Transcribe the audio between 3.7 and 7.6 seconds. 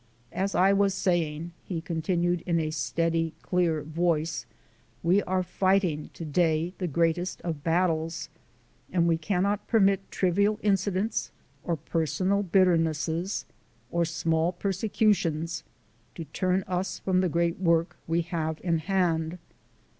voice, "we are fighting to day the greatest